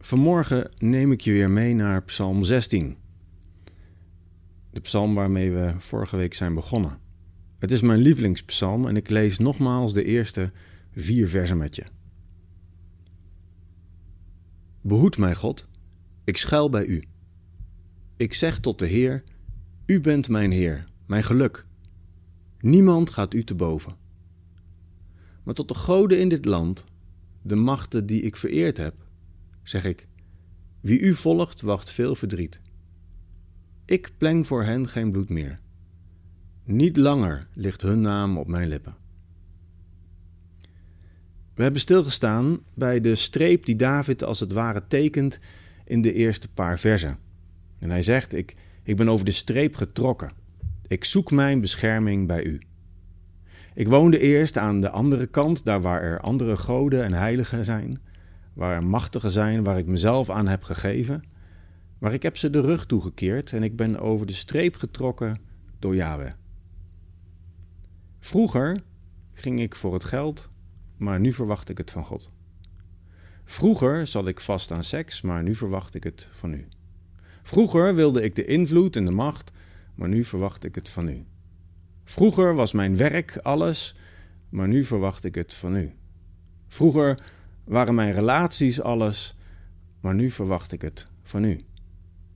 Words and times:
Vanmorgen 0.00 0.70
neem 0.78 1.12
ik 1.12 1.20
je 1.20 1.32
weer 1.32 1.50
mee 1.50 1.74
naar 1.74 2.02
Psalm 2.02 2.44
16. 2.44 2.96
De 4.70 4.80
psalm 4.80 5.14
waarmee 5.14 5.50
we 5.50 5.74
vorige 5.78 6.16
week 6.16 6.34
zijn 6.34 6.54
begonnen. 6.54 6.98
Het 7.58 7.70
is 7.70 7.80
mijn 7.80 8.00
lievelingspsalm 8.00 8.86
en 8.86 8.96
ik 8.96 9.08
lees 9.08 9.38
nogmaals 9.38 9.92
de 9.92 10.04
eerste 10.04 10.52
vier 10.92 11.28
versen 11.28 11.58
met 11.58 11.76
je. 11.76 11.84
Behoed 14.80 15.18
mij, 15.18 15.34
God, 15.34 15.68
ik 16.24 16.36
schuil 16.36 16.70
bij 16.70 16.84
u. 16.84 17.04
Ik 18.16 18.34
zeg 18.34 18.58
tot 18.60 18.78
de 18.78 18.86
Heer: 18.86 19.24
U 19.86 20.00
bent 20.00 20.28
mijn 20.28 20.50
Heer, 20.50 20.86
mijn 21.06 21.24
geluk. 21.24 21.66
Niemand 22.60 23.10
gaat 23.10 23.34
u 23.34 23.44
te 23.44 23.54
boven. 23.54 23.96
Maar 25.42 25.54
tot 25.54 25.68
de 25.68 25.74
goden 25.74 26.20
in 26.20 26.28
dit 26.28 26.44
land, 26.44 26.84
de 27.42 27.56
machten 27.56 28.06
die 28.06 28.20
ik 28.20 28.36
vereerd 28.36 28.76
heb, 28.76 29.07
zeg 29.68 29.84
ik: 29.84 30.08
Wie 30.80 31.00
u 31.00 31.14
volgt, 31.14 31.60
wacht 31.60 31.90
veel 31.90 32.14
verdriet. 32.14 32.60
Ik 33.84 34.10
pleng 34.16 34.46
voor 34.46 34.64
hen 34.64 34.88
geen 34.88 35.10
bloed 35.10 35.28
meer. 35.28 35.58
Niet 36.64 36.96
langer 36.96 37.46
ligt 37.52 37.82
hun 37.82 38.00
naam 38.00 38.38
op 38.38 38.48
mijn 38.48 38.68
lippen. 38.68 38.96
We 41.54 41.62
hebben 41.62 41.80
stilgestaan 41.80 42.60
bij 42.74 43.00
de 43.00 43.14
streep 43.14 43.64
die 43.64 43.76
David 43.76 44.24
als 44.24 44.40
het 44.40 44.52
ware 44.52 44.86
tekent 44.88 45.38
in 45.84 46.02
de 46.02 46.12
eerste 46.12 46.48
paar 46.48 46.78
versen. 46.78 47.18
En 47.78 47.90
hij 47.90 48.02
zegt: 48.02 48.34
ik, 48.34 48.56
ik 48.82 48.96
ben 48.96 49.08
over 49.08 49.24
de 49.24 49.30
streep 49.30 49.74
getrokken. 49.74 50.32
Ik 50.86 51.04
zoek 51.04 51.30
mijn 51.30 51.60
bescherming 51.60 52.26
bij 52.26 52.44
u. 52.44 52.60
Ik 53.74 53.88
woonde 53.88 54.18
eerst 54.18 54.58
aan 54.58 54.80
de 54.80 54.90
andere 54.90 55.26
kant, 55.26 55.64
daar 55.64 55.80
waar 55.80 56.02
er 56.02 56.20
andere 56.20 56.56
goden 56.56 57.04
en 57.04 57.12
heiligen 57.12 57.64
zijn, 57.64 58.00
waar 58.58 58.74
er 58.74 58.84
machtigen 58.84 59.30
zijn, 59.30 59.64
waar 59.64 59.78
ik 59.78 59.86
mezelf 59.86 60.30
aan 60.30 60.46
heb 60.46 60.62
gegeven. 60.62 61.22
Maar 61.98 62.12
ik 62.12 62.22
heb 62.22 62.36
ze 62.36 62.50
de 62.50 62.60
rug 62.60 62.86
toegekeerd 62.86 63.52
en 63.52 63.62
ik 63.62 63.76
ben 63.76 64.00
over 64.00 64.26
de 64.26 64.32
streep 64.32 64.76
getrokken 64.76 65.40
door 65.78 65.94
Yahweh. 65.94 66.32
Vroeger 68.18 68.82
ging 69.32 69.60
ik 69.60 69.74
voor 69.74 69.92
het 69.92 70.04
geld, 70.04 70.48
maar 70.96 71.20
nu 71.20 71.32
verwacht 71.32 71.68
ik 71.68 71.78
het 71.78 71.90
van 71.90 72.04
God. 72.04 72.30
Vroeger 73.44 74.06
zat 74.06 74.26
ik 74.26 74.40
vast 74.40 74.72
aan 74.72 74.84
seks, 74.84 75.22
maar 75.22 75.42
nu 75.42 75.54
verwacht 75.54 75.94
ik 75.94 76.04
het 76.04 76.28
van 76.30 76.52
u. 76.52 76.68
Vroeger 77.42 77.94
wilde 77.94 78.22
ik 78.22 78.34
de 78.34 78.44
invloed 78.44 78.96
en 78.96 79.04
de 79.04 79.10
macht, 79.10 79.50
maar 79.94 80.08
nu 80.08 80.24
verwacht 80.24 80.64
ik 80.64 80.74
het 80.74 80.88
van 80.88 81.08
u. 81.08 81.24
Vroeger 82.04 82.54
was 82.54 82.72
mijn 82.72 82.96
werk 82.96 83.36
alles, 83.36 83.94
maar 84.48 84.68
nu 84.68 84.84
verwacht 84.84 85.24
ik 85.24 85.34
het 85.34 85.54
van 85.54 85.76
u. 85.76 85.92
Vroeger 86.68 87.36
waren 87.68 87.94
mijn 87.94 88.12
relaties 88.12 88.80
alles, 88.80 89.36
maar 90.00 90.14
nu 90.14 90.30
verwacht 90.30 90.72
ik 90.72 90.82
het 90.82 91.06
van 91.22 91.44
u. 91.44 91.60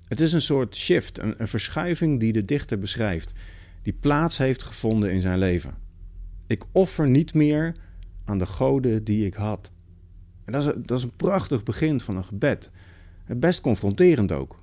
Het 0.08 0.20
is 0.20 0.32
een 0.32 0.42
soort 0.42 0.76
shift, 0.76 1.18
een, 1.18 1.34
een 1.38 1.48
verschuiving 1.48 2.20
die 2.20 2.32
de 2.32 2.44
dichter 2.44 2.78
beschrijft, 2.78 3.32
die 3.82 3.92
plaats 3.92 4.38
heeft 4.38 4.62
gevonden 4.62 5.12
in 5.12 5.20
zijn 5.20 5.38
leven. 5.38 5.74
Ik 6.46 6.64
offer 6.72 7.08
niet 7.08 7.34
meer 7.34 7.76
aan 8.24 8.38
de 8.38 8.46
goden 8.46 9.04
die 9.04 9.26
ik 9.26 9.34
had. 9.34 9.72
En 10.44 10.52
dat 10.52 10.66
is, 10.66 10.72
dat 10.86 10.98
is 10.98 11.04
een 11.04 11.16
prachtig 11.16 11.62
begin 11.62 12.00
van 12.00 12.16
een 12.16 12.24
gebed. 12.24 12.70
Best 13.26 13.60
confronterend 13.60 14.32
ook. 14.32 14.60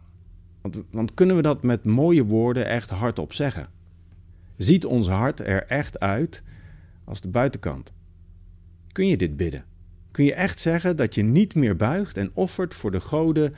Want, 0.61 0.79
want 0.91 1.13
kunnen 1.13 1.35
we 1.35 1.41
dat 1.41 1.63
met 1.63 1.85
mooie 1.85 2.25
woorden 2.25 2.67
echt 2.67 2.89
hardop 2.89 3.33
zeggen? 3.33 3.69
Ziet 4.57 4.85
ons 4.85 5.07
hart 5.07 5.39
er 5.39 5.65
echt 5.67 5.99
uit 5.99 6.43
als 7.03 7.21
de 7.21 7.29
buitenkant? 7.29 7.91
Kun 8.91 9.07
je 9.07 9.17
dit 9.17 9.37
bidden? 9.37 9.65
Kun 10.19 10.27
je 10.27 10.33
echt 10.33 10.59
zeggen 10.59 10.95
dat 10.95 11.15
je 11.15 11.23
niet 11.23 11.55
meer 11.55 11.75
buigt 11.75 12.17
en 12.17 12.31
offert 12.33 12.75
voor 12.75 12.91
de 12.91 12.99
goden 12.99 13.53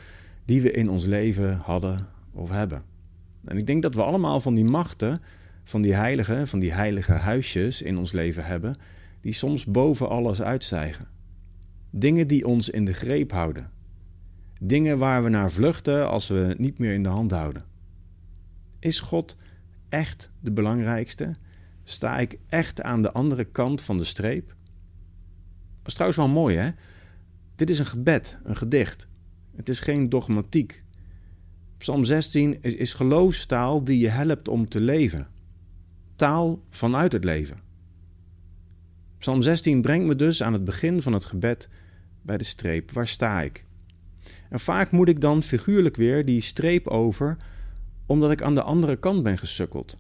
die 0.46 0.62
we 0.62 0.72
in 0.72 0.90
ons 0.90 1.06
leven 1.06 1.58
hadden 1.58 2.08
of 2.32 2.50
hebben? 2.50 2.84
En 3.46 3.58
ik 3.58 3.68
denk 3.68 3.82
dat 3.82 3.96
we 3.96 4.04
allemaal 4.04 4.42
van 4.42 4.56
die 4.56 4.64
machten, 4.64 5.22
van 5.64 5.82
die 5.82 5.94
heiligen, 5.94 6.48
van 6.48 6.60
die 6.60 6.74
heilige 6.74 7.12
huisjes 7.12 7.82
in 7.82 7.98
ons 7.98 8.12
leven 8.12 8.46
hebben, 8.46 8.78
die 9.22 9.34
soms 9.34 9.66
boven 9.66 10.10
alles 10.10 10.42
uitstijgen. 10.42 11.08
Dingen 11.90 12.28
die 12.28 12.48
ons 12.48 12.70
in 12.70 12.86
de 12.86 12.94
greep 12.94 13.32
houden. 13.32 13.72
Dingen 14.60 14.98
waar 14.98 15.24
we 15.24 15.30
naar 15.30 15.52
vluchten 15.52 16.10
als 16.10 16.28
we 16.28 16.36
het 16.36 16.60
niet 16.60 16.80
meer 16.80 16.94
in 16.94 17.04
de 17.04 17.10
hand 17.10 17.32
houden. 17.32 17.66
Is 18.80 19.00
God 19.00 19.38
echt 19.90 20.32
de 20.40 20.52
belangrijkste? 20.52 21.32
Sta 21.84 22.20
ik 22.20 22.38
echt 22.48 22.82
aan 22.82 23.02
de 23.02 23.12
andere 23.12 23.44
kant 23.44 23.82
van 23.82 23.98
de 23.98 24.04
streep? 24.04 24.56
Is 25.86 25.94
trouwens 25.94 26.22
wel 26.22 26.30
mooi, 26.30 26.58
hè? 26.58 26.70
Dit 27.56 27.70
is 27.70 27.80
een 27.80 27.86
gebed, 27.86 28.38
een 28.44 28.58
gedicht. 28.58 29.08
Het 29.56 29.70
is 29.70 29.80
geen 29.80 30.10
dogmatiek. 30.10 30.84
Psalm 31.78 32.06
16 32.06 32.58
is, 32.62 32.74
is 32.74 32.94
geloofstaal 32.94 33.84
die 33.84 34.00
je 34.00 34.08
helpt 34.08 34.48
om 34.48 34.70
te 34.70 34.80
leven. 34.80 35.28
Taal 36.16 36.64
vanuit 36.70 37.12
het 37.12 37.24
leven. 37.24 37.60
Psalm 39.18 39.42
16 39.42 39.82
brengt 39.82 40.06
me 40.06 40.16
dus 40.16 40.44
aan 40.44 40.54
het 40.54 40.64
begin 40.64 41.02
van 41.02 41.14
het 41.14 41.26
gebed 41.26 41.70
bij 42.22 42.38
de 42.38 42.44
streep. 42.44 42.92
Waar 42.92 43.08
sta 43.08 43.42
ik? 43.42 43.66
En 44.50 44.60
vaak 44.60 44.92
moet 44.92 45.08
ik 45.08 45.22
dan 45.22 45.44
figuurlijk 45.44 45.96
weer 45.96 46.26
die 46.26 46.42
streep 46.42 46.88
over, 46.88 47.38
omdat 48.06 48.32
ik 48.32 48.42
aan 48.42 48.56
de 48.56 48.62
andere 48.62 48.96
kant 48.96 49.24
ben 49.24 49.38
gesukkeld. 49.38 49.98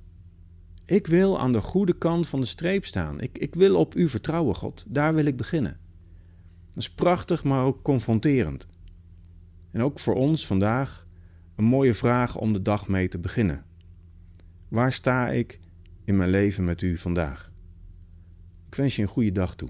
Ik 0.92 1.08
wil 1.08 1.40
aan 1.40 1.52
de 1.52 1.62
goede 1.62 1.98
kant 1.98 2.28
van 2.28 2.40
de 2.40 2.46
streep 2.46 2.86
staan. 2.86 3.22
Ik, 3.22 3.38
ik 3.38 3.56
wil 3.56 3.76
op 3.76 3.96
u 3.96 4.10
vertrouwen, 4.10 4.56
God. 4.56 4.86
Daar 4.88 5.14
wil 5.14 5.26
ik 5.26 5.38
beginnen. 5.38 5.80
Dat 6.68 6.78
is 6.78 6.92
prachtig, 6.92 7.44
maar 7.44 7.64
ook 7.64 7.82
confronterend. 7.84 8.68
En 9.72 9.82
ook 9.82 10.00
voor 10.00 10.16
ons 10.16 10.48
vandaag 10.48 11.08
een 11.56 11.64
mooie 11.64 11.94
vraag 11.94 12.38
om 12.38 12.54
de 12.54 12.62
dag 12.62 12.88
mee 12.88 13.08
te 13.08 13.20
beginnen. 13.20 13.66
Waar 14.68 14.94
sta 14.94 15.30
ik 15.30 15.60
in 16.04 16.18
mijn 16.18 16.30
leven 16.30 16.64
met 16.64 16.82
u 16.82 16.98
vandaag? 16.98 17.52
Ik 18.68 18.76
wens 18.76 18.96
je 18.96 19.02
een 19.02 19.08
goede 19.08 19.32
dag 19.32 19.56
toe. 19.56 19.70